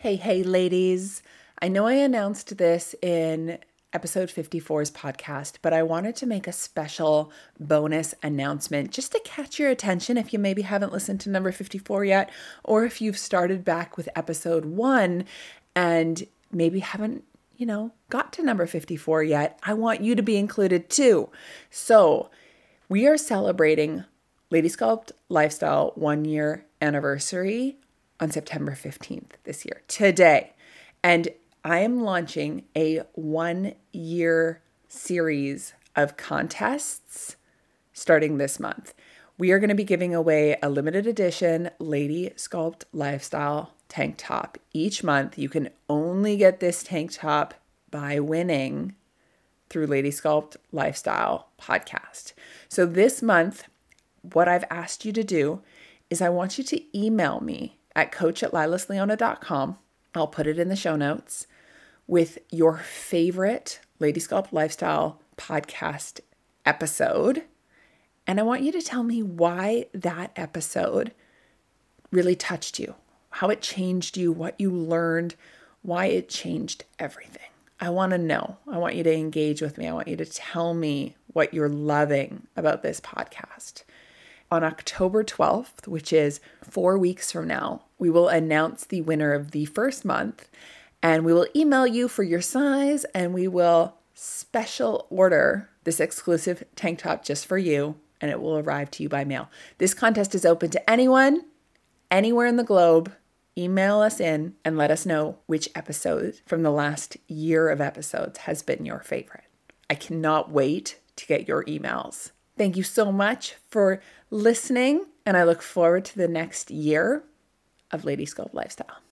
Hey, 0.00 0.14
hey, 0.14 0.44
ladies. 0.44 1.24
I 1.60 1.66
know 1.66 1.88
I 1.88 1.94
announced 1.94 2.56
this 2.56 2.94
in 3.02 3.58
episode 3.92 4.28
54's 4.28 4.92
podcast, 4.92 5.56
but 5.60 5.72
I 5.72 5.82
wanted 5.82 6.14
to 6.16 6.26
make 6.26 6.46
a 6.46 6.52
special 6.52 7.32
bonus 7.58 8.14
announcement 8.22 8.92
just 8.92 9.10
to 9.10 9.20
catch 9.24 9.58
your 9.58 9.70
attention 9.70 10.16
if 10.16 10.32
you 10.32 10.38
maybe 10.38 10.62
haven't 10.62 10.92
listened 10.92 11.18
to 11.22 11.30
number 11.30 11.50
54 11.50 12.04
yet, 12.04 12.30
or 12.62 12.84
if 12.84 13.00
you've 13.00 13.18
started 13.18 13.64
back 13.64 13.96
with 13.96 14.08
episode 14.14 14.66
one 14.66 15.24
and 15.74 16.28
maybe 16.52 16.78
haven't, 16.78 17.24
you 17.56 17.66
know, 17.66 17.90
got 18.08 18.32
to 18.34 18.44
number 18.44 18.66
54 18.66 19.24
yet. 19.24 19.58
I 19.64 19.74
want 19.74 20.00
you 20.00 20.14
to 20.14 20.22
be 20.22 20.36
included 20.36 20.90
too. 20.90 21.28
So, 21.70 22.30
we 22.88 23.08
are 23.08 23.16
celebrating 23.16 24.04
Lady 24.48 24.68
Sculpt 24.68 25.10
Lifestyle 25.28 25.90
one 25.96 26.24
year 26.24 26.66
anniversary 26.80 27.78
on 28.20 28.30
September 28.30 28.72
15th 28.72 29.32
this 29.44 29.64
year, 29.64 29.82
today. 29.88 30.52
And 31.02 31.28
I 31.64 31.80
am 31.80 32.02
launching 32.02 32.64
a 32.76 33.02
one 33.14 33.74
year 33.92 34.62
series 34.88 35.74
of 35.94 36.16
contests 36.16 37.36
starting 37.92 38.38
this 38.38 38.60
month. 38.60 38.94
We 39.36 39.52
are 39.52 39.58
going 39.58 39.68
to 39.68 39.74
be 39.74 39.84
giving 39.84 40.14
away 40.14 40.56
a 40.62 40.70
limited 40.70 41.06
edition 41.06 41.70
Lady 41.78 42.30
Sculpt 42.36 42.84
Lifestyle 42.92 43.72
tank 43.88 44.16
top 44.18 44.58
each 44.72 45.02
month. 45.04 45.38
You 45.38 45.48
can 45.48 45.70
only 45.88 46.36
get 46.36 46.60
this 46.60 46.82
tank 46.82 47.12
top 47.12 47.54
by 47.90 48.18
winning 48.20 48.94
through 49.68 49.86
Lady 49.86 50.10
Sculpt 50.10 50.56
Lifestyle 50.72 51.48
podcast. 51.60 52.32
So 52.68 52.86
this 52.86 53.22
month, 53.22 53.64
what 54.22 54.48
I've 54.48 54.64
asked 54.70 55.04
you 55.04 55.12
to 55.12 55.24
do 55.24 55.60
is 56.10 56.22
I 56.22 56.28
want 56.28 56.58
you 56.58 56.64
to 56.64 56.98
email 56.98 57.40
me 57.40 57.77
at 57.98 58.12
coach 58.12 58.44
at 58.44 58.52
lilasleona.com. 58.52 59.76
I'll 60.14 60.28
put 60.28 60.46
it 60.46 60.58
in 60.58 60.68
the 60.68 60.76
show 60.76 60.94
notes 60.94 61.48
with 62.06 62.38
your 62.48 62.78
favorite 62.78 63.80
Lady 63.98 64.20
Sculpt 64.20 64.52
Lifestyle 64.52 65.20
podcast 65.36 66.20
episode. 66.64 67.42
And 68.24 68.38
I 68.38 68.44
want 68.44 68.62
you 68.62 68.70
to 68.70 68.80
tell 68.80 69.02
me 69.02 69.20
why 69.20 69.86
that 69.92 70.30
episode 70.36 71.12
really 72.12 72.36
touched 72.36 72.78
you, 72.78 72.94
how 73.30 73.48
it 73.50 73.62
changed 73.62 74.16
you, 74.16 74.30
what 74.30 74.58
you 74.60 74.70
learned, 74.70 75.34
why 75.82 76.06
it 76.06 76.28
changed 76.28 76.84
everything. 77.00 77.50
I 77.80 77.90
want 77.90 78.12
to 78.12 78.18
know. 78.18 78.58
I 78.70 78.78
want 78.78 78.94
you 78.94 79.02
to 79.02 79.12
engage 79.12 79.60
with 79.60 79.76
me. 79.76 79.88
I 79.88 79.92
want 79.92 80.06
you 80.06 80.16
to 80.16 80.24
tell 80.24 80.72
me 80.72 81.16
what 81.32 81.52
you're 81.52 81.68
loving 81.68 82.46
about 82.56 82.82
this 82.84 83.00
podcast. 83.00 83.82
On 84.50 84.64
October 84.64 85.22
12th, 85.22 85.86
which 85.86 86.12
is 86.12 86.40
four 86.62 86.96
weeks 86.96 87.30
from 87.30 87.46
now, 87.46 87.82
we 87.98 88.08
will 88.08 88.28
announce 88.28 88.84
the 88.84 89.02
winner 89.02 89.32
of 89.32 89.50
the 89.50 89.66
first 89.66 90.04
month 90.04 90.48
and 91.02 91.24
we 91.24 91.32
will 91.32 91.46
email 91.54 91.86
you 91.86 92.08
for 92.08 92.22
your 92.22 92.40
size 92.40 93.04
and 93.14 93.34
we 93.34 93.46
will 93.46 93.94
special 94.14 95.06
order 95.10 95.68
this 95.84 96.00
exclusive 96.00 96.64
tank 96.76 97.00
top 97.00 97.24
just 97.24 97.46
for 97.46 97.58
you 97.58 97.96
and 98.20 98.30
it 98.30 98.40
will 98.40 98.58
arrive 98.58 98.90
to 98.92 99.02
you 99.02 99.08
by 99.08 99.24
mail. 99.24 99.48
This 99.78 99.94
contest 99.94 100.34
is 100.34 100.44
open 100.44 100.70
to 100.70 100.90
anyone, 100.90 101.44
anywhere 102.10 102.46
in 102.46 102.56
the 102.56 102.64
globe 102.64 103.12
email 103.58 104.00
us 104.00 104.20
in 104.20 104.54
and 104.64 104.78
let 104.78 104.90
us 104.90 105.04
know 105.04 105.38
which 105.46 105.68
episode 105.74 106.40
from 106.46 106.62
the 106.62 106.70
last 106.70 107.16
year 107.26 107.68
of 107.68 107.80
episodes 107.80 108.38
has 108.40 108.62
been 108.62 108.86
your 108.86 109.00
favorite. 109.00 109.44
I 109.90 109.94
cannot 109.94 110.52
wait 110.52 111.00
to 111.16 111.26
get 111.26 111.48
your 111.48 111.64
emails. 111.64 112.30
Thank 112.58 112.76
you 112.76 112.82
so 112.82 113.12
much 113.12 113.54
for 113.68 114.00
listening, 114.30 115.06
and 115.24 115.36
I 115.36 115.44
look 115.44 115.62
forward 115.62 116.04
to 116.06 116.16
the 116.16 116.26
next 116.26 116.72
year 116.72 117.22
of 117.92 118.04
Lady 118.04 118.26
Sculpt 118.26 118.52
Lifestyle. 118.52 118.98